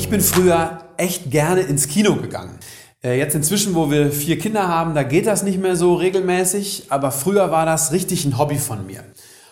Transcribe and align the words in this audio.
Ich 0.00 0.08
bin 0.08 0.22
früher 0.22 0.78
echt 0.96 1.30
gerne 1.30 1.60
ins 1.60 1.86
Kino 1.86 2.16
gegangen. 2.16 2.58
Äh, 3.04 3.18
Jetzt 3.18 3.34
inzwischen, 3.34 3.74
wo 3.74 3.90
wir 3.90 4.10
vier 4.10 4.38
Kinder 4.38 4.66
haben, 4.66 4.94
da 4.94 5.02
geht 5.02 5.26
das 5.26 5.42
nicht 5.42 5.60
mehr 5.60 5.76
so 5.76 5.92
regelmäßig, 5.92 6.84
aber 6.88 7.10
früher 7.10 7.50
war 7.50 7.66
das 7.66 7.92
richtig 7.92 8.24
ein 8.24 8.38
Hobby 8.38 8.56
von 8.56 8.86
mir. 8.86 9.04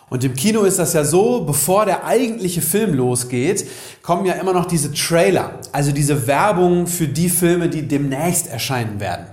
Und 0.09 0.25
im 0.25 0.33
Kino 0.33 0.63
ist 0.63 0.79
das 0.79 0.95
ja 0.95 1.05
so, 1.05 1.45
bevor 1.45 1.85
der 1.85 2.07
eigentliche 2.07 2.63
Film 2.63 2.95
losgeht, 2.95 3.67
kommen 4.03 4.25
ja 4.25 4.33
immer 4.33 4.55
noch 4.55 4.65
diese 4.65 4.91
Trailer, 4.95 5.61
also 5.71 5.93
diese 5.93 6.27
Werbung 6.27 6.87
für 6.87 7.09
die 7.09 7.29
Filme, 7.29 7.69
die 7.69 7.83
demnächst 7.83 8.47
erscheinen 8.47 9.01
werden. 9.01 9.27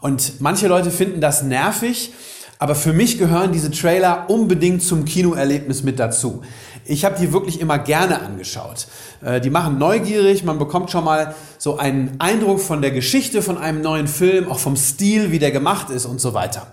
Und 0.00 0.40
manche 0.40 0.68
Leute 0.68 0.90
finden 0.90 1.20
das 1.20 1.42
nervig, 1.42 2.14
aber 2.58 2.74
für 2.74 2.94
mich 2.94 3.18
gehören 3.18 3.52
diese 3.52 3.70
Trailer 3.70 4.30
unbedingt 4.30 4.82
zum 4.82 5.04
Kinoerlebnis 5.04 5.82
mit 5.82 5.98
dazu. 5.98 6.40
Ich 6.88 7.04
habe 7.04 7.18
die 7.18 7.32
wirklich 7.32 7.60
immer 7.60 7.78
gerne 7.78 8.20
angeschaut. 8.20 8.86
Äh, 9.24 9.40
Die 9.40 9.50
machen 9.50 9.78
neugierig, 9.78 10.44
man 10.44 10.58
bekommt 10.58 10.90
schon 10.90 11.04
mal 11.04 11.34
so 11.58 11.78
einen 11.78 12.16
Eindruck 12.18 12.60
von 12.60 12.82
der 12.82 12.90
Geschichte 12.90 13.42
von 13.42 13.58
einem 13.58 13.80
neuen 13.80 14.06
Film, 14.06 14.50
auch 14.50 14.58
vom 14.58 14.76
Stil, 14.76 15.32
wie 15.32 15.38
der 15.38 15.50
gemacht 15.50 15.90
ist 15.90 16.06
und 16.06 16.20
so 16.20 16.34
weiter. 16.34 16.66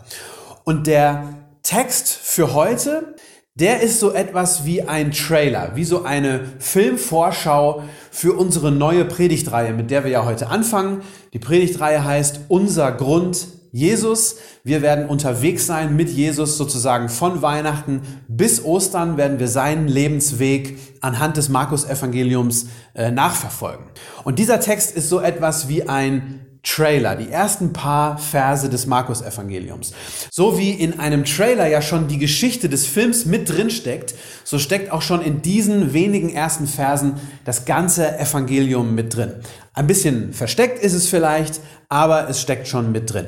Und 0.63 0.87
der 0.87 1.23
Text 1.63 2.09
für 2.09 2.53
heute, 2.53 3.15
der 3.55 3.81
ist 3.81 3.99
so 3.99 4.11
etwas 4.11 4.65
wie 4.65 4.81
ein 4.81 5.11
Trailer, 5.11 5.71
wie 5.75 5.83
so 5.83 6.03
eine 6.03 6.41
Filmvorschau 6.59 7.83
für 8.11 8.33
unsere 8.33 8.71
neue 8.71 9.05
Predigtreihe, 9.05 9.73
mit 9.73 9.91
der 9.91 10.03
wir 10.03 10.11
ja 10.11 10.25
heute 10.25 10.47
anfangen. 10.47 11.01
Die 11.33 11.39
Predigtreihe 11.39 12.03
heißt 12.03 12.41
Unser 12.47 12.91
Grund 12.91 13.47
Jesus. 13.73 14.35
Wir 14.63 14.83
werden 14.83 15.09
unterwegs 15.09 15.65
sein 15.65 15.95
mit 15.95 16.07
Jesus 16.07 16.57
sozusagen 16.57 17.09
von 17.09 17.41
Weihnachten 17.41 18.03
bis 18.27 18.63
Ostern 18.63 19.17
werden 19.17 19.39
wir 19.39 19.47
seinen 19.47 19.87
Lebensweg 19.87 20.77
anhand 21.01 21.37
des 21.37 21.49
Markus-Evangeliums 21.49 22.67
äh, 22.93 23.09
nachverfolgen. 23.09 23.85
Und 24.23 24.37
dieser 24.37 24.59
Text 24.59 24.95
ist 24.95 25.09
so 25.09 25.19
etwas 25.19 25.67
wie 25.67 25.89
ein 25.89 26.45
Trailer, 26.61 27.15
die 27.15 27.29
ersten 27.29 27.73
paar 27.73 28.17
Verse 28.17 28.69
des 28.69 28.85
Markus-Evangeliums. 28.85 29.93
So 30.31 30.57
wie 30.57 30.71
in 30.71 30.99
einem 30.99 31.25
Trailer 31.25 31.67
ja 31.67 31.81
schon 31.81 32.07
die 32.07 32.19
Geschichte 32.19 32.69
des 32.69 32.85
Films 32.85 33.25
mit 33.25 33.49
drin 33.49 33.69
steckt, 33.69 34.13
so 34.43 34.59
steckt 34.59 34.91
auch 34.91 35.01
schon 35.01 35.21
in 35.21 35.41
diesen 35.41 35.93
wenigen 35.93 36.29
ersten 36.29 36.67
Versen 36.67 37.15
das 37.43 37.65
ganze 37.65 38.17
Evangelium 38.17 38.95
mit 38.95 39.15
drin. 39.15 39.33
Ein 39.73 39.87
bisschen 39.87 40.31
versteckt 40.31 40.81
ist 40.81 40.93
es 40.93 41.09
vielleicht, 41.09 41.59
aber 41.89 42.29
es 42.29 42.39
steckt 42.39 42.67
schon 42.67 42.93
mit 42.93 43.11
drin. 43.11 43.27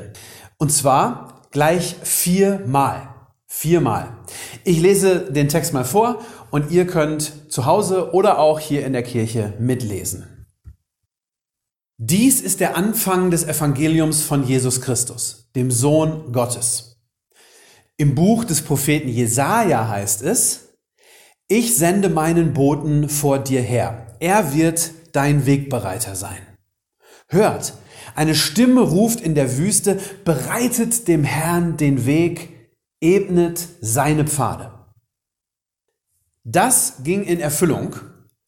Und 0.57 0.71
zwar 0.71 1.41
gleich 1.51 1.95
viermal. 2.03 3.09
Viermal. 3.47 4.17
Ich 4.63 4.79
lese 4.81 5.31
den 5.31 5.47
Text 5.47 5.73
mal 5.73 5.85
vor 5.85 6.21
und 6.51 6.71
ihr 6.71 6.85
könnt 6.85 7.51
zu 7.51 7.65
Hause 7.65 8.13
oder 8.13 8.39
auch 8.39 8.59
hier 8.59 8.85
in 8.85 8.93
der 8.93 9.03
Kirche 9.03 9.53
mitlesen. 9.59 10.47
Dies 11.97 12.41
ist 12.41 12.59
der 12.59 12.75
Anfang 12.75 13.31
des 13.31 13.45
Evangeliums 13.45 14.21
von 14.21 14.45
Jesus 14.45 14.81
Christus, 14.81 15.49
dem 15.55 15.71
Sohn 15.71 16.33
Gottes. 16.33 16.97
Im 17.95 18.15
Buch 18.15 18.43
des 18.43 18.61
Propheten 18.61 19.07
Jesaja 19.07 19.87
heißt 19.87 20.21
es, 20.21 20.73
ich 21.47 21.77
sende 21.77 22.09
meinen 22.09 22.53
Boten 22.53 23.07
vor 23.07 23.39
dir 23.39 23.61
her. 23.61 24.07
Er 24.19 24.53
wird 24.53 24.91
dein 25.13 25.45
Wegbereiter 25.45 26.15
sein. 26.15 26.41
Hört, 27.29 27.73
eine 28.15 28.33
Stimme 28.33 28.81
ruft 28.81 29.21
in 29.21 29.35
der 29.35 29.57
Wüste, 29.57 29.99
bereitet 30.23 31.07
dem 31.07 31.23
Herrn 31.23 31.77
den 31.77 32.05
Weg, 32.05 32.49
ebnet 33.01 33.67
seine 33.81 34.25
Pfade. 34.25 34.71
Das 36.43 37.03
ging 37.03 37.23
in 37.23 37.39
Erfüllung, 37.39 37.95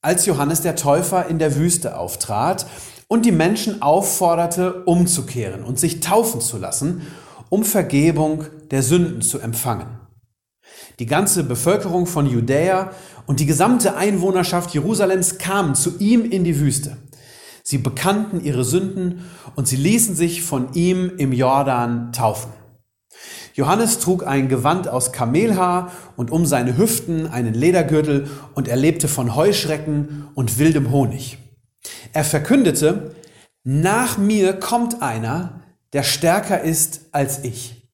als 0.01 0.25
Johannes 0.25 0.61
der 0.61 0.75
Täufer 0.75 1.27
in 1.27 1.39
der 1.39 1.55
Wüste 1.55 1.97
auftrat 1.97 2.65
und 3.07 3.25
die 3.25 3.31
Menschen 3.31 3.81
aufforderte, 3.81 4.83
umzukehren 4.85 5.63
und 5.63 5.79
sich 5.79 5.99
taufen 5.99 6.39
zu 6.39 6.57
lassen, 6.57 7.07
um 7.49 7.63
Vergebung 7.63 8.45
der 8.71 8.83
Sünden 8.83 9.21
zu 9.21 9.39
empfangen. 9.39 9.99
Die 10.99 11.05
ganze 11.05 11.43
Bevölkerung 11.43 12.05
von 12.05 12.25
Judäa 12.25 12.91
und 13.25 13.39
die 13.39 13.45
gesamte 13.45 13.95
Einwohnerschaft 13.95 14.73
Jerusalems 14.73 15.37
kamen 15.37 15.75
zu 15.75 15.97
ihm 15.99 16.23
in 16.23 16.43
die 16.43 16.59
Wüste. 16.59 16.97
Sie 17.69 17.79
bekannten 17.79 18.41
ihre 18.41 18.63
Sünden 18.63 19.25
und 19.57 19.67
sie 19.67 19.75
ließen 19.75 20.15
sich 20.15 20.41
von 20.41 20.71
ihm 20.73 21.11
im 21.17 21.33
Jordan 21.33 22.13
taufen. 22.13 22.53
Johannes 23.55 23.99
trug 23.99 24.25
ein 24.25 24.47
Gewand 24.47 24.87
aus 24.87 25.11
Kamelhaar 25.11 25.91
und 26.15 26.31
um 26.31 26.45
seine 26.45 26.77
Hüften 26.77 27.27
einen 27.27 27.53
Ledergürtel 27.53 28.29
und 28.53 28.69
er 28.69 28.77
lebte 28.77 29.09
von 29.09 29.35
Heuschrecken 29.35 30.29
und 30.33 30.59
wildem 30.59 30.91
Honig. 30.91 31.39
Er 32.13 32.23
verkündete, 32.23 33.13
nach 33.65 34.17
mir 34.17 34.53
kommt 34.53 35.01
einer, 35.01 35.59
der 35.91 36.03
stärker 36.03 36.61
ist 36.61 37.09
als 37.11 37.43
ich. 37.43 37.91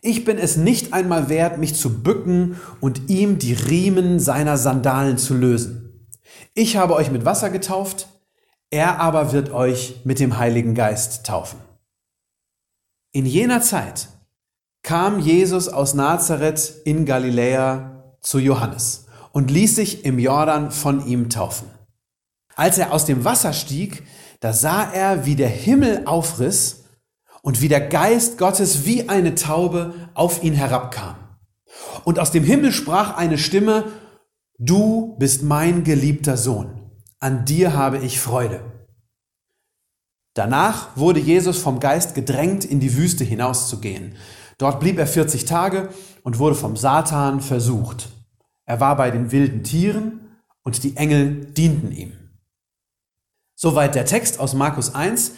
Ich 0.00 0.24
bin 0.24 0.36
es 0.36 0.56
nicht 0.56 0.92
einmal 0.92 1.28
wert, 1.28 1.58
mich 1.58 1.76
zu 1.76 2.02
bücken 2.02 2.56
und 2.80 3.08
ihm 3.08 3.38
die 3.38 3.52
Riemen 3.54 4.18
seiner 4.18 4.56
Sandalen 4.56 5.16
zu 5.16 5.34
lösen. 5.34 6.08
Ich 6.54 6.76
habe 6.76 6.96
euch 6.96 7.12
mit 7.12 7.24
Wasser 7.24 7.50
getauft, 7.50 8.08
er 8.72 8.98
aber 8.98 9.32
wird 9.32 9.52
euch 9.52 10.00
mit 10.04 10.18
dem 10.18 10.38
Heiligen 10.38 10.74
Geist 10.74 11.26
taufen. 11.26 11.60
In 13.12 13.26
jener 13.26 13.60
Zeit 13.60 14.08
kam 14.82 15.20
Jesus 15.20 15.68
aus 15.68 15.94
Nazareth 15.94 16.72
in 16.84 17.04
Galiläa 17.04 18.16
zu 18.20 18.38
Johannes 18.38 19.06
und 19.32 19.50
ließ 19.50 19.76
sich 19.76 20.04
im 20.06 20.18
Jordan 20.18 20.70
von 20.70 21.06
ihm 21.06 21.28
taufen. 21.28 21.68
Als 22.56 22.78
er 22.78 22.92
aus 22.92 23.04
dem 23.04 23.24
Wasser 23.24 23.52
stieg, 23.52 24.04
da 24.40 24.52
sah 24.52 24.90
er, 24.90 25.26
wie 25.26 25.36
der 25.36 25.48
Himmel 25.48 26.02
aufriss 26.06 26.84
und 27.42 27.60
wie 27.60 27.68
der 27.68 27.80
Geist 27.80 28.38
Gottes 28.38 28.86
wie 28.86 29.08
eine 29.08 29.34
Taube 29.34 29.94
auf 30.14 30.42
ihn 30.42 30.54
herabkam. 30.54 31.16
Und 32.04 32.18
aus 32.18 32.30
dem 32.30 32.44
Himmel 32.44 32.72
sprach 32.72 33.16
eine 33.16 33.38
Stimme, 33.38 33.84
Du 34.58 35.16
bist 35.18 35.42
mein 35.42 35.84
geliebter 35.84 36.36
Sohn, 36.36 36.81
an 37.22 37.44
dir 37.44 37.74
habe 37.74 37.98
ich 37.98 38.20
Freude. 38.20 38.60
Danach 40.34 40.96
wurde 40.96 41.20
Jesus 41.20 41.58
vom 41.58 41.78
Geist 41.78 42.14
gedrängt, 42.14 42.64
in 42.64 42.80
die 42.80 42.96
Wüste 42.96 43.22
hinauszugehen. 43.22 44.16
Dort 44.58 44.80
blieb 44.80 44.98
er 44.98 45.06
40 45.06 45.44
Tage 45.44 45.90
und 46.22 46.38
wurde 46.38 46.54
vom 46.54 46.76
Satan 46.76 47.40
versucht. 47.40 48.08
Er 48.64 48.80
war 48.80 48.96
bei 48.96 49.10
den 49.10 49.30
wilden 49.30 49.62
Tieren 49.62 50.38
und 50.62 50.82
die 50.82 50.96
Engel 50.96 51.46
dienten 51.46 51.92
ihm. 51.92 52.12
Soweit 53.54 53.94
der 53.94 54.06
Text 54.06 54.40
aus 54.40 54.54
Markus 54.54 54.94
1. 54.94 55.32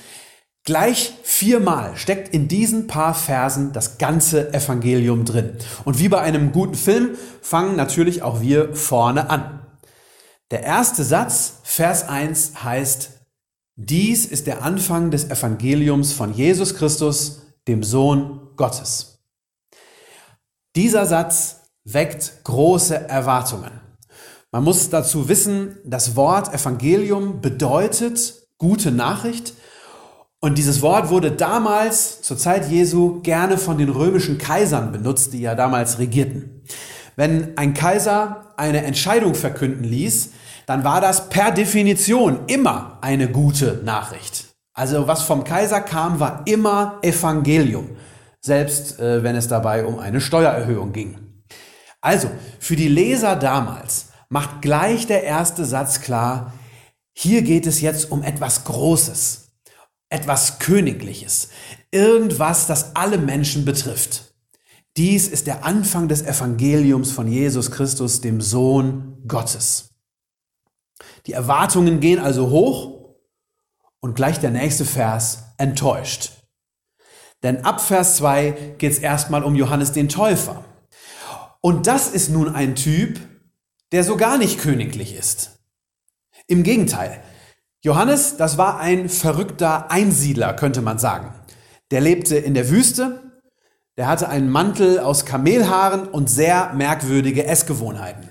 Gleich 0.65 1.13
viermal 1.23 1.97
steckt 1.97 2.33
in 2.33 2.49
diesen 2.49 2.87
paar 2.87 3.15
Versen 3.15 3.73
das 3.73 3.99
ganze 3.99 4.55
Evangelium 4.55 5.27
drin. 5.27 5.59
Und 5.85 5.99
wie 5.99 6.09
bei 6.09 6.21
einem 6.21 6.53
guten 6.53 6.75
Film 6.75 7.17
fangen 7.43 7.77
natürlich 7.77 8.23
auch 8.23 8.41
wir 8.41 8.75
vorne 8.75 9.29
an. 9.29 9.64
Der 10.51 10.63
erste 10.63 11.05
Satz, 11.05 11.61
Vers 11.63 12.09
1, 12.09 12.63
heißt, 12.63 13.11
dies 13.77 14.27
ist 14.27 14.47
der 14.47 14.63
Anfang 14.63 15.11
des 15.11 15.31
Evangeliums 15.31 16.13
von 16.13 16.33
Jesus 16.33 16.75
Christus, 16.77 17.43
dem 17.67 17.83
Sohn 17.83 18.49
Gottes. 18.57 19.19
Dieser 20.77 21.07
Satz 21.07 21.63
weckt 21.85 22.45
große 22.45 23.09
Erwartungen. 23.09 23.81
Man 24.53 24.65
muss 24.65 24.91
dazu 24.91 25.29
wissen, 25.29 25.79
das 25.85 26.15
Wort 26.15 26.53
Evangelium 26.55 27.41
bedeutet 27.41 28.35
gute 28.59 28.93
Nachricht. 28.93 29.55
Und 30.41 30.59
dieses 30.59 30.83
Wort 30.83 31.09
wurde 31.09 31.33
damals, 31.33 32.23
zur 32.23 32.37
Zeit 32.37 32.71
Jesu, 32.71 33.21
gerne 33.23 33.59
von 33.59 33.79
den 33.79 33.89
römischen 33.89 34.39
Kaisern 34.39 34.93
benutzt, 34.93 35.33
die 35.33 35.41
ja 35.41 35.55
damals 35.55 35.99
regierten. 35.99 36.63
Wenn 37.17 37.57
ein 37.57 37.75
Kaiser 37.75 38.53
eine 38.57 38.85
Entscheidung 38.85 39.35
verkünden 39.35 39.85
ließ, 39.85 40.31
dann 40.67 40.85
war 40.85 41.01
das 41.01 41.29
per 41.29 41.51
Definition 41.51 42.41
immer 42.47 42.99
eine 43.01 43.29
gute 43.29 43.81
Nachricht. 43.85 44.47
Also 44.73 45.07
was 45.07 45.23
vom 45.23 45.45
Kaiser 45.45 45.81
kam, 45.81 46.19
war 46.19 46.43
immer 46.47 46.99
Evangelium, 47.03 47.97
selbst 48.41 48.99
äh, 48.99 49.23
wenn 49.23 49.37
es 49.37 49.47
dabei 49.47 49.85
um 49.85 49.99
eine 49.99 50.21
Steuererhöhung 50.21 50.93
ging. 50.93 51.19
Also, 52.01 52.31
für 52.59 52.77
die 52.77 52.89
Leser 52.89 53.37
damals 53.37 54.09
macht 54.29 54.61
gleich 54.61 55.07
der 55.07 55.23
erste 55.23 55.65
Satz 55.65 56.01
klar, 56.01 56.53
Hier 57.17 57.43
geht 57.43 57.67
es 57.67 57.81
jetzt 57.81 58.11
um 58.11 58.25
etwas 58.25 58.65
Großes, 58.65 59.53
etwas 60.09 60.59
Königliches, 60.59 61.49
irgendwas, 61.93 62.67
das 62.67 62.97
alle 62.97 63.19
Menschen 63.19 63.65
betrifft. 63.65 64.34
Dies 64.97 65.27
ist 65.27 65.49
der 65.49 65.65
Anfang 65.65 66.07
des 66.07 66.23
Evangeliums 66.23 67.11
von 67.11 67.27
Jesus 67.27 67.73
Christus, 67.73 68.21
dem 68.21 68.41
Sohn 68.41 69.19
Gottes. 69.27 69.91
Die 71.27 71.33
Erwartungen 71.33 71.99
gehen 71.99 72.21
also 72.21 72.51
hoch 72.51 73.17
und 74.01 74.15
gleich 74.15 74.39
der 74.39 74.51
nächste 74.51 74.85
Vers 74.85 75.45
enttäuscht. 75.59 76.31
Denn 77.43 77.65
ab 77.65 77.81
Vers 77.81 78.17
2 78.17 78.77
geht 78.79 78.93
es 78.93 78.99
erstmal 78.99 79.43
um 79.43 79.57
Johannes 79.57 79.93
den 79.93 80.09
Täufer. 80.09 80.65
Und 81.61 81.87
das 81.89 82.09
ist 82.09 82.31
nun 82.31 82.55
ein 82.55 82.77
Typ, 82.77 83.19
der 83.91 84.05
so 84.05 84.17
gar 84.17 84.39
nicht 84.39 84.61
königlich 84.61 85.17
ist. 85.17 85.59
Im 86.47 86.63
Gegenteil, 86.63 87.23
Johannes, 87.83 88.37
das 88.37 88.59
war 88.59 88.79
ein 88.79 89.09
verrückter 89.09 89.91
Einsiedler, 89.91 90.55
könnte 90.55 90.83
man 90.83 90.99
sagen. 90.99 91.35
Der 91.91 92.01
lebte 92.01 92.37
in 92.37 92.55
der 92.55 92.71
Wüste, 92.71 93.34
der 93.97 94.09
hatte 94.09 94.29
einen 94.29 94.51
Mantel 94.51 94.99
aus 94.99 95.25
Kamelhaaren 95.25 96.09
und 96.09 96.29
sehr 96.29 96.73
merkwürdige 96.75 97.47
Essgewohnheiten. 97.47 98.29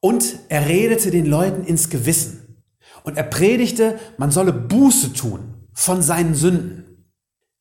Und 0.00 0.38
er 0.48 0.68
redete 0.68 1.10
den 1.10 1.26
Leuten 1.26 1.64
ins 1.64 1.88
Gewissen. 1.90 2.62
Und 3.04 3.16
er 3.16 3.22
predigte, 3.22 3.98
man 4.18 4.30
solle 4.30 4.52
Buße 4.52 5.12
tun 5.12 5.68
von 5.72 6.02
seinen 6.02 6.34
Sünden. 6.34 7.06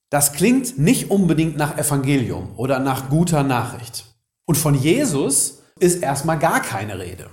Das 0.10 0.34
klingt 0.34 0.78
nicht 0.78 1.12
unbedingt 1.12 1.58
nach 1.58 1.78
Evangelium 1.78 2.54
oder 2.58 2.80
nach 2.80 3.10
guter 3.10 3.44
Nachricht. 3.44 4.06
Und 4.46 4.58
von 4.58 4.76
Jesus 4.76 5.64
ist 5.80 6.02
erstmal 6.02 6.40
gar 6.40 6.62
keine 6.62 7.00
Rede. 7.00 7.30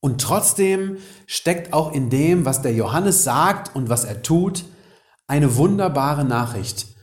Und 0.00 0.20
trotzdem 0.20 0.98
steckt 1.26 1.72
auch 1.72 1.92
in 1.92 2.10
dem, 2.10 2.44
was 2.44 2.62
der 2.62 2.72
Johannes 2.72 3.24
sagt 3.24 3.74
und 3.74 3.88
was 3.88 4.04
er 4.04 4.22
tut, 4.22 4.64
eine 5.26 5.56
wunderbare 5.56 6.24
Nachricht 6.24 6.95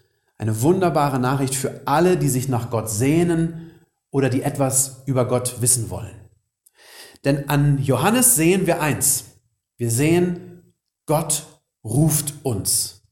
eine 0.43 0.61
wunderbare 0.61 1.19
Nachricht 1.19 1.55
für 1.55 1.83
alle, 1.85 2.17
die 2.17 2.27
sich 2.27 2.49
nach 2.49 2.69
Gott 2.69 2.89
sehnen 2.89 3.71
oder 4.11 4.29
die 4.29 4.43
etwas 4.43 5.03
über 5.05 5.25
Gott 5.25 5.61
wissen 5.61 5.89
wollen. 5.89 6.19
Denn 7.23 7.47
an 7.47 7.81
Johannes 7.81 8.35
sehen 8.35 8.67
wir 8.67 8.81
eins. 8.81 9.23
Wir 9.77 9.89
sehen, 9.89 10.75
Gott 11.05 11.45
ruft 11.81 12.33
uns. 12.43 13.03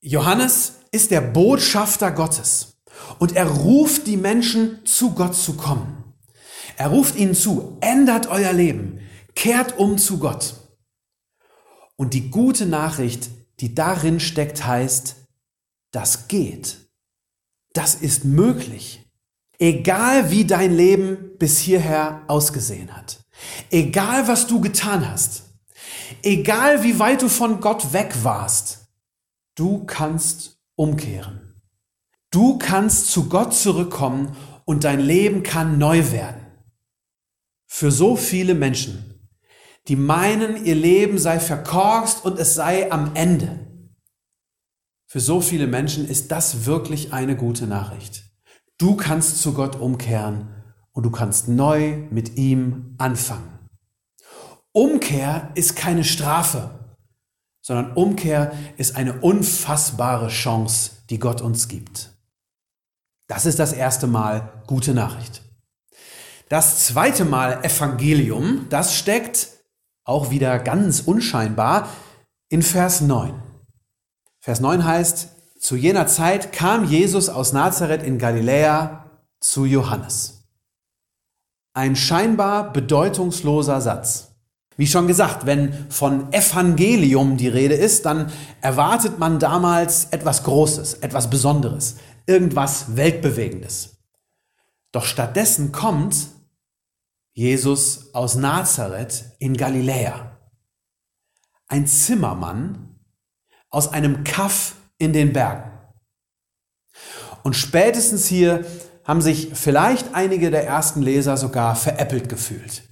Johannes 0.00 0.76
ist 0.92 1.10
der 1.10 1.20
Botschafter 1.20 2.12
Gottes 2.12 2.80
und 3.18 3.34
er 3.34 3.48
ruft 3.48 4.06
die 4.06 4.16
Menschen 4.16 4.86
zu 4.86 5.14
Gott 5.14 5.34
zu 5.34 5.54
kommen. 5.54 6.14
Er 6.76 6.90
ruft 6.90 7.16
ihnen 7.16 7.34
zu, 7.34 7.76
ändert 7.80 8.28
euer 8.28 8.52
Leben, 8.52 9.00
kehrt 9.34 9.76
um 9.78 9.98
zu 9.98 10.20
Gott. 10.20 10.54
Und 11.96 12.14
die 12.14 12.30
gute 12.30 12.66
Nachricht, 12.66 13.30
die 13.58 13.74
darin 13.74 14.20
steckt, 14.20 14.64
heißt, 14.64 15.16
das 15.90 16.28
geht. 16.28 16.90
Das 17.72 17.94
ist 17.94 18.24
möglich. 18.24 19.06
Egal 19.58 20.30
wie 20.30 20.44
dein 20.44 20.74
Leben 20.74 21.36
bis 21.38 21.58
hierher 21.58 22.22
ausgesehen 22.28 22.96
hat. 22.96 23.20
Egal 23.70 24.26
was 24.26 24.46
du 24.46 24.60
getan 24.60 25.08
hast. 25.08 25.42
Egal 26.22 26.82
wie 26.82 26.98
weit 26.98 27.22
du 27.22 27.28
von 27.28 27.60
Gott 27.60 27.92
weg 27.92 28.14
warst. 28.22 28.88
Du 29.54 29.84
kannst 29.84 30.58
umkehren. 30.76 31.62
Du 32.30 32.58
kannst 32.58 33.10
zu 33.10 33.28
Gott 33.28 33.54
zurückkommen 33.54 34.36
und 34.64 34.84
dein 34.84 35.00
Leben 35.00 35.42
kann 35.42 35.78
neu 35.78 36.10
werden. 36.12 36.46
Für 37.66 37.90
so 37.90 38.16
viele 38.16 38.54
Menschen, 38.54 39.28
die 39.88 39.96
meinen, 39.96 40.64
ihr 40.64 40.74
Leben 40.74 41.18
sei 41.18 41.40
verkorkst 41.40 42.24
und 42.24 42.38
es 42.38 42.54
sei 42.54 42.90
am 42.90 43.14
Ende. 43.14 43.69
Für 45.10 45.18
so 45.18 45.40
viele 45.40 45.66
Menschen 45.66 46.06
ist 46.06 46.30
das 46.30 46.66
wirklich 46.66 47.12
eine 47.12 47.34
gute 47.34 47.66
Nachricht. 47.66 48.30
Du 48.78 48.94
kannst 48.94 49.42
zu 49.42 49.54
Gott 49.54 49.74
umkehren 49.74 50.54
und 50.92 51.02
du 51.02 51.10
kannst 51.10 51.48
neu 51.48 51.96
mit 52.12 52.36
ihm 52.36 52.94
anfangen. 52.96 53.58
Umkehr 54.70 55.50
ist 55.56 55.74
keine 55.74 56.04
Strafe, 56.04 56.94
sondern 57.60 57.94
Umkehr 57.94 58.52
ist 58.76 58.94
eine 58.94 59.20
unfassbare 59.20 60.28
Chance, 60.28 60.92
die 61.10 61.18
Gott 61.18 61.40
uns 61.40 61.66
gibt. 61.66 62.12
Das 63.26 63.46
ist 63.46 63.58
das 63.58 63.72
erste 63.72 64.06
Mal 64.06 64.62
gute 64.68 64.94
Nachricht. 64.94 65.42
Das 66.48 66.86
zweite 66.86 67.24
Mal 67.24 67.64
Evangelium, 67.64 68.66
das 68.70 68.94
steckt 68.94 69.48
auch 70.04 70.30
wieder 70.30 70.60
ganz 70.60 71.00
unscheinbar 71.00 71.88
in 72.48 72.62
Vers 72.62 73.00
9. 73.00 73.49
Vers 74.40 74.60
9 74.60 74.84
heißt, 74.84 75.28
zu 75.58 75.76
jener 75.76 76.06
Zeit 76.06 76.52
kam 76.52 76.86
Jesus 76.86 77.28
aus 77.28 77.52
Nazareth 77.52 78.02
in 78.02 78.18
Galiläa 78.18 79.04
zu 79.38 79.66
Johannes. 79.66 80.48
Ein 81.74 81.94
scheinbar 81.94 82.72
bedeutungsloser 82.72 83.82
Satz. 83.82 84.28
Wie 84.78 84.86
schon 84.86 85.06
gesagt, 85.06 85.44
wenn 85.44 85.90
von 85.90 86.32
Evangelium 86.32 87.36
die 87.36 87.48
Rede 87.48 87.74
ist, 87.74 88.06
dann 88.06 88.32
erwartet 88.62 89.18
man 89.18 89.38
damals 89.38 90.06
etwas 90.06 90.42
Großes, 90.44 90.94
etwas 90.94 91.28
Besonderes, 91.28 91.96
irgendwas 92.26 92.96
Weltbewegendes. 92.96 93.98
Doch 94.90 95.04
stattdessen 95.04 95.70
kommt 95.70 96.28
Jesus 97.34 98.14
aus 98.14 98.36
Nazareth 98.36 99.36
in 99.38 99.54
Galiläa. 99.58 100.38
Ein 101.68 101.86
Zimmermann 101.86 102.89
aus 103.70 103.92
einem 103.92 104.24
Kaff 104.24 104.74
in 104.98 105.12
den 105.12 105.32
Bergen. 105.32 105.70
Und 107.42 107.54
spätestens 107.54 108.26
hier 108.26 108.64
haben 109.04 109.22
sich 109.22 109.50
vielleicht 109.54 110.14
einige 110.14 110.50
der 110.50 110.66
ersten 110.66 111.02
Leser 111.02 111.36
sogar 111.36 111.74
veräppelt 111.74 112.28
gefühlt. 112.28 112.82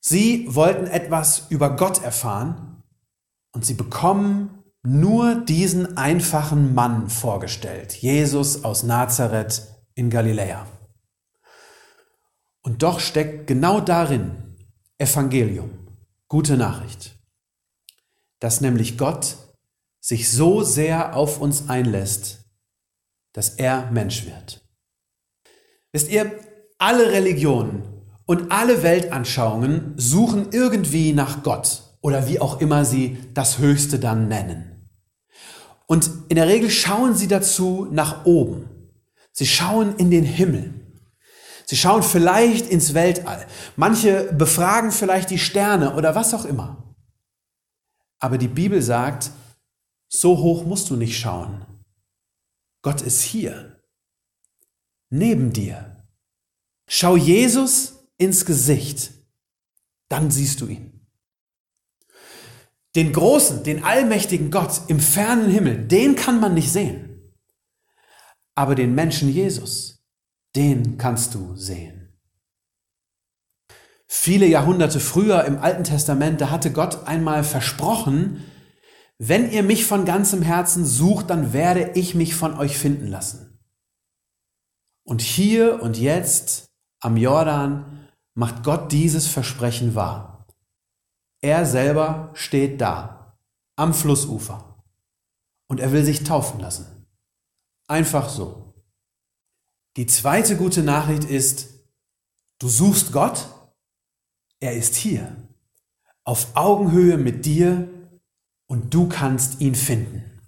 Sie 0.00 0.46
wollten 0.54 0.86
etwas 0.86 1.46
über 1.50 1.76
Gott 1.76 2.02
erfahren 2.02 2.82
und 3.52 3.64
sie 3.64 3.74
bekommen 3.74 4.62
nur 4.82 5.34
diesen 5.34 5.96
einfachen 5.96 6.74
Mann 6.74 7.10
vorgestellt, 7.10 7.92
Jesus 7.92 8.64
aus 8.64 8.84
Nazareth 8.84 9.62
in 9.94 10.10
Galiläa. 10.10 10.66
Und 12.62 12.82
doch 12.82 13.00
steckt 13.00 13.46
genau 13.46 13.80
darin 13.80 14.56
Evangelium, 14.98 15.70
gute 16.28 16.56
Nachricht, 16.56 17.16
dass 18.38 18.60
nämlich 18.60 18.96
Gott 18.96 19.36
sich 20.06 20.30
so 20.30 20.62
sehr 20.62 21.16
auf 21.16 21.40
uns 21.40 21.68
einlässt, 21.68 22.44
dass 23.32 23.48
er 23.56 23.90
Mensch 23.90 24.24
wird. 24.24 24.64
Wisst 25.90 26.08
ihr, 26.10 26.30
alle 26.78 27.10
Religionen 27.10 27.82
und 28.24 28.52
alle 28.52 28.84
Weltanschauungen 28.84 29.94
suchen 29.96 30.52
irgendwie 30.52 31.12
nach 31.12 31.42
Gott 31.42 31.82
oder 32.02 32.28
wie 32.28 32.38
auch 32.38 32.60
immer 32.60 32.84
sie 32.84 33.18
das 33.34 33.58
Höchste 33.58 33.98
dann 33.98 34.28
nennen. 34.28 34.88
Und 35.88 36.08
in 36.28 36.36
der 36.36 36.46
Regel 36.46 36.70
schauen 36.70 37.16
sie 37.16 37.26
dazu 37.26 37.88
nach 37.90 38.24
oben. 38.26 38.68
Sie 39.32 39.46
schauen 39.46 39.96
in 39.96 40.12
den 40.12 40.24
Himmel. 40.24 40.72
Sie 41.64 41.76
schauen 41.76 42.04
vielleicht 42.04 42.70
ins 42.70 42.94
Weltall. 42.94 43.44
Manche 43.74 44.32
befragen 44.32 44.92
vielleicht 44.92 45.30
die 45.30 45.38
Sterne 45.40 45.96
oder 45.96 46.14
was 46.14 46.32
auch 46.32 46.44
immer. 46.44 46.94
Aber 48.20 48.38
die 48.38 48.46
Bibel 48.46 48.80
sagt, 48.82 49.32
so 50.08 50.38
hoch 50.38 50.64
musst 50.64 50.90
du 50.90 50.96
nicht 50.96 51.18
schauen. 51.18 51.64
Gott 52.82 53.02
ist 53.02 53.22
hier, 53.22 53.82
neben 55.10 55.52
dir. 55.52 56.04
Schau 56.88 57.16
Jesus 57.16 58.08
ins 58.16 58.44
Gesicht, 58.44 59.12
dann 60.08 60.30
siehst 60.30 60.60
du 60.60 60.68
ihn. 60.68 60.96
Den 62.94 63.12
großen, 63.12 63.62
den 63.62 63.84
allmächtigen 63.84 64.50
Gott 64.50 64.82
im 64.88 65.00
fernen 65.00 65.50
Himmel, 65.50 65.86
den 65.86 66.16
kann 66.16 66.40
man 66.40 66.54
nicht 66.54 66.72
sehen. 66.72 67.34
Aber 68.54 68.74
den 68.74 68.94
Menschen 68.94 69.28
Jesus, 69.28 70.02
den 70.54 70.96
kannst 70.96 71.34
du 71.34 71.54
sehen. 71.56 72.18
Viele 74.08 74.46
Jahrhunderte 74.46 75.00
früher 75.00 75.44
im 75.44 75.58
Alten 75.58 75.84
Testament, 75.84 76.40
da 76.40 76.50
hatte 76.50 76.72
Gott 76.72 77.06
einmal 77.06 77.44
versprochen, 77.44 78.44
wenn 79.18 79.50
ihr 79.50 79.62
mich 79.62 79.86
von 79.86 80.04
ganzem 80.04 80.42
Herzen 80.42 80.84
sucht, 80.84 81.30
dann 81.30 81.52
werde 81.52 81.92
ich 81.92 82.14
mich 82.14 82.34
von 82.34 82.54
euch 82.54 82.78
finden 82.78 83.06
lassen. 83.06 83.58
Und 85.04 85.22
hier 85.22 85.82
und 85.82 85.98
jetzt 85.98 86.66
am 87.00 87.16
Jordan 87.16 88.08
macht 88.34 88.62
Gott 88.64 88.92
dieses 88.92 89.26
Versprechen 89.26 89.94
wahr. 89.94 90.46
Er 91.40 91.64
selber 91.64 92.30
steht 92.34 92.80
da, 92.80 93.38
am 93.76 93.94
Flussufer. 93.94 94.84
Und 95.68 95.80
er 95.80 95.92
will 95.92 96.04
sich 96.04 96.24
taufen 96.24 96.60
lassen. 96.60 97.06
Einfach 97.88 98.28
so. 98.28 98.74
Die 99.96 100.06
zweite 100.06 100.56
gute 100.56 100.82
Nachricht 100.82 101.24
ist, 101.24 101.70
du 102.58 102.68
suchst 102.68 103.12
Gott, 103.12 103.48
er 104.60 104.76
ist 104.76 104.94
hier. 104.94 105.36
auf 106.24 106.56
Augenhöhe 106.56 107.16
mit 107.18 107.46
dir 107.46 107.88
und 108.66 108.92
du 108.94 109.08
kannst 109.08 109.60
ihn 109.60 109.74
finden. 109.74 110.40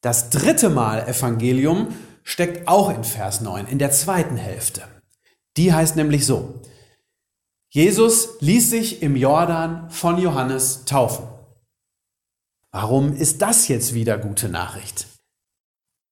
Das 0.00 0.30
dritte 0.30 0.68
Mal 0.68 1.06
Evangelium 1.08 1.94
steckt 2.24 2.66
auch 2.68 2.90
in 2.90 3.04
Vers 3.04 3.40
9, 3.40 3.66
in 3.66 3.78
der 3.78 3.92
zweiten 3.92 4.36
Hälfte. 4.36 4.82
Die 5.56 5.72
heißt 5.72 5.96
nämlich 5.96 6.26
so, 6.26 6.60
Jesus 7.68 8.40
ließ 8.40 8.70
sich 8.70 9.02
im 9.02 9.16
Jordan 9.16 9.90
von 9.90 10.18
Johannes 10.18 10.84
taufen. 10.84 11.26
Warum 12.70 13.14
ist 13.14 13.42
das 13.42 13.68
jetzt 13.68 13.94
wieder 13.94 14.18
gute 14.18 14.48
Nachricht? 14.48 15.06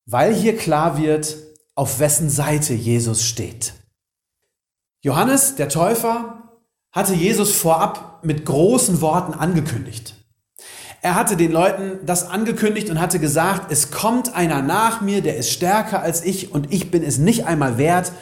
Weil 0.07 0.35
hier 0.35 0.57
klar 0.57 0.99
wird, 0.99 1.37
auf 1.75 1.99
wessen 1.99 2.31
Seite 2.31 2.75
Jesus 2.75 3.25
steht. 3.25 3.75
Johannes, 5.03 5.57
der 5.57 5.69
Täufer, 5.69 6.50
hatte 6.93 7.15
Jesus 7.15 7.53
vorab 7.55 8.21
mit 8.23 8.45
großen 8.45 9.01
Worten 9.01 9.35
angekündigt. 9.35 10.15
Er 11.03 11.15
hatte 11.15 11.37
den 11.37 11.53
Leuten 11.53 12.05
das 12.05 12.29
angekündigt 12.29 12.91
und 12.91 13.01
hatte 13.01 13.19
gesagt, 13.19 13.73
es 13.73 13.91
kommt 13.91 14.35
einer 14.35 14.61
nach 14.61 15.01
mir, 15.01 15.23
der 15.23 15.37
ist 15.37 15.51
stärker 15.51 16.03
als 16.03 16.23
ich 16.25 16.53
und 16.53 16.73
ich 16.73 16.91
bin 16.91 17.03
es 17.03 17.17
nicht 17.17 17.47
einmal 17.47 17.79
wert, 17.79 18.13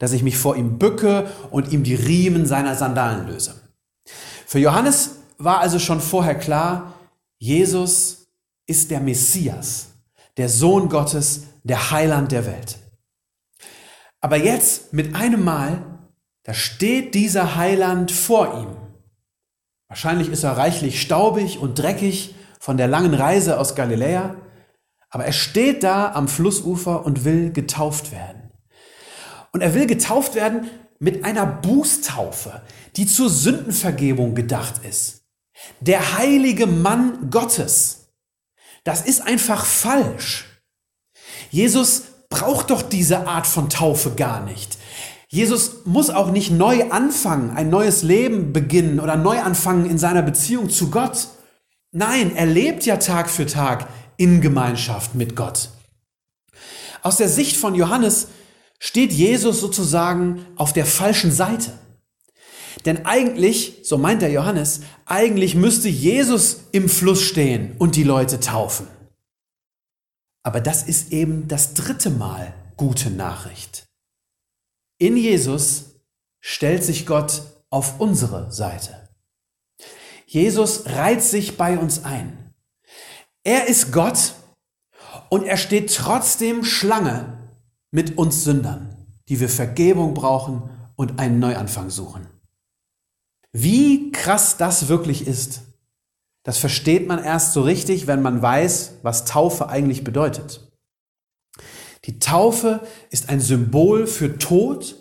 dass 0.00 0.12
ich 0.12 0.24
mich 0.24 0.36
vor 0.36 0.56
ihm 0.56 0.78
bücke 0.78 1.30
und 1.50 1.72
ihm 1.72 1.84
die 1.84 1.94
Riemen 1.94 2.46
seiner 2.46 2.74
Sandalen 2.74 3.28
löse. 3.28 3.54
Für 4.46 4.58
Johannes 4.58 5.16
war 5.38 5.60
also 5.60 5.78
schon 5.78 6.00
vorher 6.00 6.34
klar, 6.34 6.94
Jesus 7.38 8.26
ist 8.66 8.90
der 8.90 9.00
Messias, 9.00 9.88
der 10.36 10.48
Sohn 10.48 10.88
Gottes, 10.88 11.44
der 11.62 11.92
Heiland 11.92 12.32
der 12.32 12.46
Welt. 12.46 12.78
Aber 14.20 14.36
jetzt 14.36 14.92
mit 14.92 15.14
einem 15.14 15.44
Mal, 15.44 15.93
da 16.44 16.54
steht 16.54 17.14
dieser 17.14 17.56
Heiland 17.56 18.12
vor 18.12 18.60
ihm. 18.60 18.76
Wahrscheinlich 19.88 20.28
ist 20.28 20.44
er 20.44 20.56
reichlich 20.56 21.00
staubig 21.00 21.58
und 21.58 21.78
dreckig 21.78 22.34
von 22.60 22.76
der 22.76 22.88
langen 22.88 23.14
Reise 23.14 23.58
aus 23.58 23.74
Galiläa, 23.74 24.36
aber 25.10 25.24
er 25.24 25.32
steht 25.32 25.82
da 25.82 26.12
am 26.12 26.28
Flussufer 26.28 27.04
und 27.04 27.24
will 27.24 27.52
getauft 27.52 28.12
werden. 28.12 28.50
Und 29.52 29.60
er 29.60 29.74
will 29.74 29.86
getauft 29.86 30.34
werden 30.34 30.68
mit 30.98 31.24
einer 31.24 31.46
Bußtaufe, 31.46 32.62
die 32.96 33.06
zur 33.06 33.30
Sündenvergebung 33.30 34.34
gedacht 34.34 34.84
ist. 34.84 35.22
Der 35.80 36.18
heilige 36.18 36.66
Mann 36.66 37.30
Gottes. 37.30 38.08
Das 38.82 39.02
ist 39.02 39.26
einfach 39.26 39.64
falsch. 39.64 40.62
Jesus 41.50 42.02
braucht 42.28 42.70
doch 42.70 42.82
diese 42.82 43.28
Art 43.28 43.46
von 43.46 43.70
Taufe 43.70 44.10
gar 44.10 44.44
nicht. 44.44 44.73
Jesus 45.34 45.84
muss 45.84 46.10
auch 46.10 46.30
nicht 46.30 46.52
neu 46.52 46.92
anfangen, 46.92 47.50
ein 47.56 47.68
neues 47.68 48.04
Leben 48.04 48.52
beginnen 48.52 49.00
oder 49.00 49.16
neu 49.16 49.40
anfangen 49.40 49.84
in 49.84 49.98
seiner 49.98 50.22
Beziehung 50.22 50.70
zu 50.70 50.92
Gott. 50.92 51.26
Nein, 51.90 52.36
er 52.36 52.46
lebt 52.46 52.86
ja 52.86 52.98
Tag 52.98 53.28
für 53.28 53.44
Tag 53.44 53.88
in 54.16 54.40
Gemeinschaft 54.40 55.16
mit 55.16 55.34
Gott. 55.34 55.70
Aus 57.02 57.16
der 57.16 57.28
Sicht 57.28 57.56
von 57.56 57.74
Johannes 57.74 58.28
steht 58.78 59.12
Jesus 59.12 59.58
sozusagen 59.58 60.46
auf 60.54 60.72
der 60.72 60.86
falschen 60.86 61.32
Seite. 61.32 61.72
Denn 62.84 63.04
eigentlich, 63.04 63.80
so 63.82 63.98
meint 63.98 64.22
der 64.22 64.30
Johannes, 64.30 64.82
eigentlich 65.04 65.56
müsste 65.56 65.88
Jesus 65.88 66.60
im 66.70 66.88
Fluss 66.88 67.22
stehen 67.22 67.74
und 67.80 67.96
die 67.96 68.04
Leute 68.04 68.38
taufen. 68.38 68.86
Aber 70.44 70.60
das 70.60 70.84
ist 70.84 71.10
eben 71.10 71.48
das 71.48 71.74
dritte 71.74 72.10
Mal 72.10 72.54
gute 72.76 73.10
Nachricht. 73.10 73.88
In 75.04 75.18
Jesus 75.18 76.00
stellt 76.40 76.82
sich 76.82 77.04
Gott 77.04 77.42
auf 77.68 78.00
unsere 78.00 78.50
Seite. 78.50 79.06
Jesus 80.24 80.86
reiht 80.86 81.20
sich 81.20 81.58
bei 81.58 81.78
uns 81.78 82.06
ein. 82.06 82.54
Er 83.42 83.66
ist 83.66 83.92
Gott 83.92 84.32
und 85.28 85.44
er 85.44 85.58
steht 85.58 85.94
trotzdem 85.94 86.64
Schlange 86.64 87.36
mit 87.90 88.16
uns 88.16 88.44
Sündern, 88.44 88.96
die 89.28 89.40
wir 89.40 89.50
Vergebung 89.50 90.14
brauchen 90.14 90.70
und 90.96 91.18
einen 91.20 91.38
Neuanfang 91.38 91.90
suchen. 91.90 92.26
Wie 93.52 94.10
krass 94.10 94.56
das 94.56 94.88
wirklich 94.88 95.26
ist, 95.26 95.60
das 96.44 96.56
versteht 96.56 97.06
man 97.06 97.22
erst 97.22 97.52
so 97.52 97.60
richtig, 97.60 98.06
wenn 98.06 98.22
man 98.22 98.40
weiß, 98.40 99.00
was 99.02 99.26
Taufe 99.26 99.68
eigentlich 99.68 100.02
bedeutet. 100.02 100.63
Die 102.04 102.18
Taufe 102.18 102.86
ist 103.10 103.30
ein 103.30 103.40
Symbol 103.40 104.06
für 104.06 104.38
Tod 104.38 104.96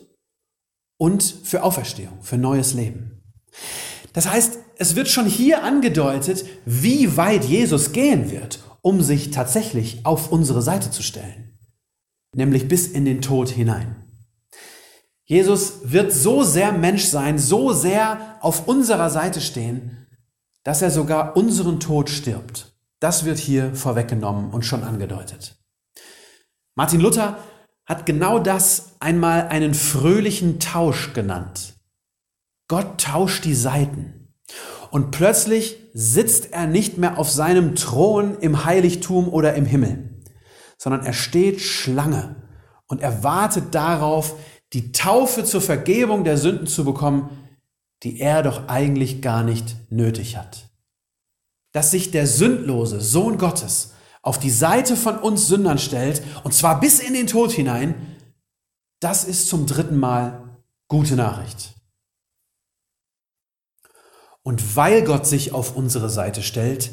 und 0.97 1.21
für 1.21 1.63
Auferstehung, 1.63 2.21
für 2.21 2.37
neues 2.37 2.73
Leben. 2.73 3.21
Das 4.13 4.29
heißt, 4.29 4.59
es 4.77 4.95
wird 4.95 5.09
schon 5.09 5.25
hier 5.25 5.63
angedeutet, 5.63 6.45
wie 6.65 7.17
weit 7.17 7.43
Jesus 7.45 7.91
gehen 7.91 8.31
wird, 8.31 8.59
um 8.81 9.01
sich 9.01 9.31
tatsächlich 9.31 10.05
auf 10.05 10.31
unsere 10.31 10.61
Seite 10.61 10.91
zu 10.91 11.03
stellen, 11.03 11.57
nämlich 12.35 12.67
bis 12.67 12.87
in 12.87 13.05
den 13.05 13.21
Tod 13.21 13.49
hinein. 13.49 13.95
Jesus 15.25 15.91
wird 15.91 16.11
so 16.11 16.43
sehr 16.43 16.71
Mensch 16.71 17.05
sein, 17.05 17.37
so 17.37 17.73
sehr 17.73 18.37
auf 18.41 18.67
unserer 18.67 19.09
Seite 19.09 19.41
stehen, 19.41 20.07
dass 20.63 20.81
er 20.81 20.91
sogar 20.91 21.35
unseren 21.35 21.79
Tod 21.79 22.09
stirbt. 22.09 22.77
Das 22.99 23.25
wird 23.25 23.37
hier 23.37 23.73
vorweggenommen 23.75 24.51
und 24.51 24.63
schon 24.63 24.83
angedeutet. 24.83 25.62
Martin 26.75 27.01
Luther 27.01 27.37
hat 27.85 28.05
genau 28.05 28.39
das 28.39 28.95
einmal 28.99 29.47
einen 29.49 29.73
fröhlichen 29.73 30.59
Tausch 30.59 31.13
genannt. 31.13 31.75
Gott 32.67 33.01
tauscht 33.01 33.45
die 33.45 33.55
Seiten. 33.55 34.33
Und 34.89 35.11
plötzlich 35.11 35.77
sitzt 35.93 36.53
er 36.53 36.65
nicht 36.65 36.97
mehr 36.97 37.17
auf 37.17 37.29
seinem 37.29 37.75
Thron 37.75 38.37
im 38.39 38.65
Heiligtum 38.65 39.27
oder 39.27 39.53
im 39.55 39.65
Himmel, 39.65 40.21
sondern 40.77 41.05
er 41.05 41.13
steht 41.13 41.61
Schlange 41.61 42.35
und 42.87 43.01
er 43.01 43.23
wartet 43.23 43.75
darauf, 43.75 44.35
die 44.73 44.91
Taufe 44.91 45.43
zur 45.43 45.61
Vergebung 45.61 46.23
der 46.23 46.37
Sünden 46.37 46.67
zu 46.67 46.85
bekommen, 46.85 47.29
die 48.03 48.19
er 48.19 48.43
doch 48.43 48.67
eigentlich 48.67 49.21
gar 49.21 49.43
nicht 49.43 49.75
nötig 49.89 50.37
hat. 50.37 50.69
Dass 51.71 51.91
sich 51.91 52.11
der 52.11 52.27
sündlose 52.27 53.01
Sohn 53.01 53.37
Gottes 53.37 53.93
auf 54.23 54.39
die 54.39 54.49
Seite 54.49 54.97
von 54.97 55.19
uns 55.19 55.47
Sündern 55.47 55.77
stellt, 55.77 56.23
und 56.43 56.53
zwar 56.53 56.79
bis 56.79 56.99
in 56.99 57.13
den 57.13 57.27
Tod 57.27 57.51
hinein, 57.51 58.17
das 58.99 59.25
ist 59.25 59.49
zum 59.49 59.67
dritten 59.67 59.97
Mal 59.97 60.57
gute 60.87 61.15
Nachricht. 61.15 61.75
Und 64.41 64.75
weil 64.75 65.03
Gott 65.03 65.27
sich 65.27 65.51
auf 65.51 65.75
unsere 65.75 66.09
Seite 66.09 66.41
stellt, 66.41 66.91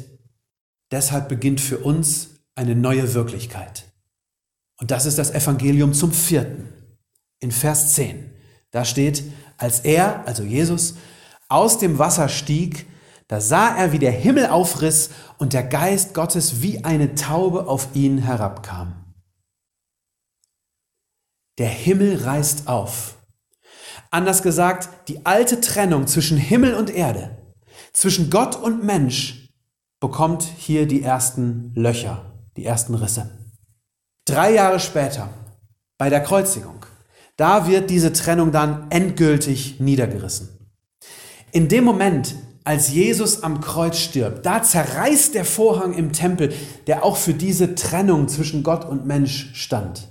deshalb 0.91 1.29
beginnt 1.29 1.61
für 1.61 1.79
uns 1.79 2.29
eine 2.53 2.75
neue 2.75 3.13
Wirklichkeit. 3.13 3.85
Und 4.77 4.91
das 4.91 5.05
ist 5.05 5.17
das 5.17 5.31
Evangelium 5.31 5.93
zum 5.93 6.11
vierten 6.11 6.67
in 7.39 7.51
Vers 7.51 7.93
10. 7.93 8.31
Da 8.71 8.83
steht, 8.83 9.23
als 9.57 9.81
er, 9.81 10.27
also 10.27 10.43
Jesus, 10.43 10.95
aus 11.47 11.77
dem 11.77 11.97
Wasser 11.97 12.29
stieg, 12.29 12.87
da 13.31 13.39
sah 13.39 13.77
er, 13.77 13.93
wie 13.93 13.99
der 13.99 14.11
Himmel 14.11 14.47
aufriss 14.47 15.09
und 15.37 15.53
der 15.53 15.63
Geist 15.63 16.13
Gottes 16.13 16.61
wie 16.61 16.83
eine 16.83 17.15
Taube 17.15 17.65
auf 17.65 17.87
ihn 17.93 18.17
herabkam. 18.17 19.15
Der 21.57 21.69
Himmel 21.69 22.17
reißt 22.25 22.67
auf. 22.67 23.15
Anders 24.09 24.43
gesagt, 24.43 24.89
die 25.07 25.25
alte 25.25 25.61
Trennung 25.61 26.07
zwischen 26.07 26.35
Himmel 26.35 26.73
und 26.73 26.93
Erde, 26.93 27.37
zwischen 27.93 28.29
Gott 28.29 28.57
und 28.57 28.83
Mensch, 28.83 29.47
bekommt 30.01 30.43
hier 30.43 30.85
die 30.85 31.01
ersten 31.01 31.71
Löcher, 31.73 32.33
die 32.57 32.65
ersten 32.65 32.95
Risse. 32.95 33.29
Drei 34.25 34.51
Jahre 34.51 34.81
später, 34.81 35.29
bei 35.97 36.09
der 36.09 36.21
Kreuzigung, 36.21 36.85
da 37.37 37.65
wird 37.65 37.91
diese 37.91 38.11
Trennung 38.11 38.51
dann 38.51 38.91
endgültig 38.91 39.79
niedergerissen. 39.79 40.49
In 41.53 41.69
dem 41.69 41.85
Moment, 41.85 42.35
als 42.63 42.89
Jesus 42.89 43.43
am 43.43 43.61
Kreuz 43.61 43.97
stirbt, 43.97 44.45
da 44.45 44.61
zerreißt 44.61 45.33
der 45.33 45.45
Vorhang 45.45 45.93
im 45.93 46.13
Tempel, 46.13 46.53
der 46.87 47.03
auch 47.03 47.17
für 47.17 47.33
diese 47.33 47.75
Trennung 47.75 48.27
zwischen 48.27 48.63
Gott 48.63 48.85
und 48.85 49.05
Mensch 49.05 49.51
stand. 49.53 50.07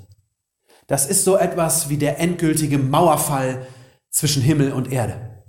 Das 0.86 1.06
ist 1.06 1.24
so 1.24 1.36
etwas 1.36 1.88
wie 1.88 1.96
der 1.96 2.18
endgültige 2.18 2.78
Mauerfall 2.78 3.66
zwischen 4.10 4.42
Himmel 4.42 4.72
und 4.72 4.90
Erde. 4.90 5.44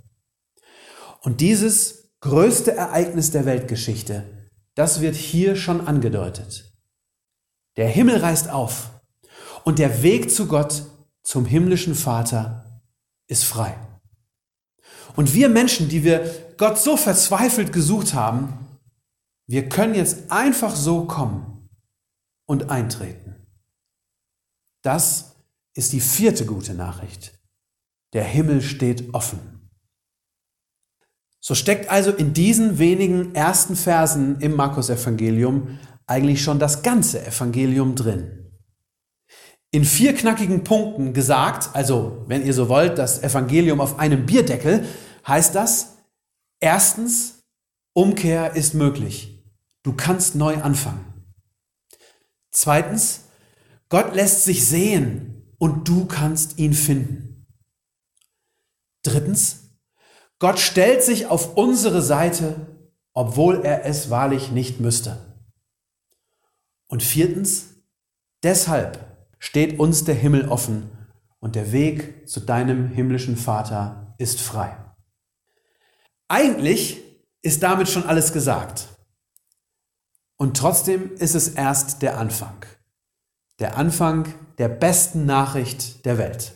Und 1.20 1.40
dieses 1.40 2.12
größte 2.20 2.72
Ereignis 2.72 3.32
der 3.32 3.44
Weltgeschichte, 3.44 4.24
das 4.74 5.00
wird 5.00 5.16
hier 5.16 5.56
schon 5.56 5.86
angedeutet. 5.86 6.72
Der 7.76 7.88
Himmel 7.88 8.18
reißt 8.18 8.50
auf 8.50 8.90
und 9.64 9.78
der 9.78 10.02
Weg 10.02 10.30
zu 10.30 10.46
Gott 10.46 10.84
zum 11.24 11.46
himmlischen 11.46 11.94
Vater 11.94 12.82
ist 13.26 13.44
frei. 13.44 13.76
Und 15.16 15.34
wir 15.34 15.48
Menschen, 15.48 15.88
die 15.88 16.04
wir 16.04 16.54
Gott 16.56 16.78
so 16.78 16.96
verzweifelt 16.96 17.72
gesucht 17.72 18.14
haben, 18.14 18.58
wir 19.46 19.68
können 19.68 19.94
jetzt 19.94 20.30
einfach 20.30 20.74
so 20.74 21.04
kommen 21.04 21.68
und 22.46 22.70
eintreten. 22.70 23.34
Das 24.82 25.36
ist 25.74 25.92
die 25.92 26.00
vierte 26.00 26.46
gute 26.46 26.74
Nachricht. 26.74 27.38
Der 28.12 28.24
Himmel 28.24 28.62
steht 28.62 29.14
offen. 29.14 29.70
So 31.40 31.54
steckt 31.54 31.90
also 31.90 32.12
in 32.12 32.34
diesen 32.34 32.78
wenigen 32.78 33.34
ersten 33.34 33.74
Versen 33.74 34.40
im 34.40 34.54
Markus-Evangelium 34.54 35.78
eigentlich 36.06 36.42
schon 36.42 36.58
das 36.58 36.82
ganze 36.82 37.24
Evangelium 37.26 37.94
drin. 37.94 38.41
In 39.74 39.86
vier 39.86 40.14
knackigen 40.14 40.64
Punkten 40.64 41.14
gesagt, 41.14 41.74
also 41.74 42.24
wenn 42.26 42.44
ihr 42.44 42.52
so 42.52 42.68
wollt, 42.68 42.98
das 42.98 43.22
Evangelium 43.22 43.80
auf 43.80 43.98
einem 43.98 44.26
Bierdeckel, 44.26 44.86
heißt 45.26 45.54
das, 45.54 45.96
erstens, 46.60 47.42
Umkehr 47.94 48.54
ist 48.54 48.74
möglich. 48.74 49.42
Du 49.82 49.94
kannst 49.94 50.34
neu 50.34 50.62
anfangen. 50.62 51.04
Zweitens, 52.50 53.24
Gott 53.88 54.14
lässt 54.14 54.44
sich 54.44 54.66
sehen 54.66 55.54
und 55.58 55.88
du 55.88 56.04
kannst 56.06 56.58
ihn 56.58 56.74
finden. 56.74 57.46
Drittens, 59.02 59.70
Gott 60.38 60.58
stellt 60.58 61.02
sich 61.02 61.26
auf 61.26 61.56
unsere 61.56 62.02
Seite, 62.02 62.66
obwohl 63.14 63.64
er 63.64 63.86
es 63.86 64.10
wahrlich 64.10 64.50
nicht 64.50 64.80
müsste. 64.80 65.18
Und 66.88 67.02
viertens, 67.02 67.74
deshalb 68.42 69.11
steht 69.42 69.80
uns 69.80 70.04
der 70.04 70.14
Himmel 70.14 70.48
offen 70.48 70.88
und 71.40 71.56
der 71.56 71.72
Weg 71.72 72.28
zu 72.28 72.38
deinem 72.38 72.86
himmlischen 72.86 73.36
Vater 73.36 74.14
ist 74.16 74.40
frei. 74.40 74.76
Eigentlich 76.28 77.02
ist 77.42 77.60
damit 77.64 77.88
schon 77.88 78.06
alles 78.06 78.32
gesagt. 78.32 78.86
Und 80.36 80.56
trotzdem 80.56 81.12
ist 81.16 81.34
es 81.34 81.48
erst 81.48 82.02
der 82.02 82.18
Anfang. 82.18 82.64
Der 83.58 83.76
Anfang 83.76 84.32
der 84.58 84.68
besten 84.68 85.26
Nachricht 85.26 86.06
der 86.06 86.18
Welt. 86.18 86.52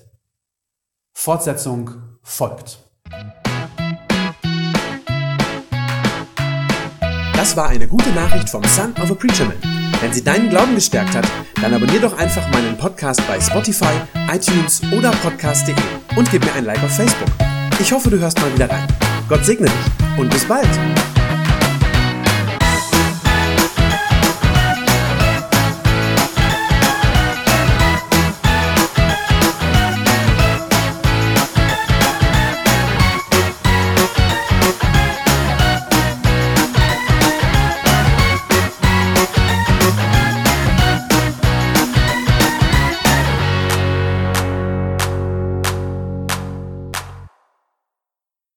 Fortsetzung 1.12 1.90
folgt. 2.23 2.78
Das 7.35 7.57
war 7.57 7.69
eine 7.69 7.88
gute 7.88 8.11
Nachricht 8.11 8.49
vom 8.49 8.62
Son 8.62 8.93
of 8.93 9.11
a 9.11 9.14
Preacher 9.14 9.47
Man. 9.47 9.75
Wenn 10.00 10.12
sie 10.12 10.22
deinen 10.22 10.50
Glauben 10.50 10.74
gestärkt 10.74 11.14
hat, 11.14 11.26
dann 11.60 11.72
abonnier 11.74 12.00
doch 12.00 12.16
einfach 12.18 12.48
meinen 12.50 12.76
Podcast 12.76 13.26
bei 13.26 13.40
Spotify, 13.40 13.94
iTunes 14.30 14.82
oder 14.92 15.10
podcast.de 15.10 15.74
und 16.16 16.30
gib 16.30 16.44
mir 16.44 16.52
ein 16.52 16.64
Like 16.64 16.82
auf 16.82 16.94
Facebook. 16.94 17.28
Ich 17.80 17.90
hoffe, 17.92 18.10
du 18.10 18.18
hörst 18.18 18.40
mal 18.40 18.52
wieder 18.54 18.70
rein. 18.70 18.86
Gott 19.28 19.44
segne 19.44 19.66
dich 19.66 20.18
und 20.18 20.30
bis 20.30 20.44
bald. 20.44 20.68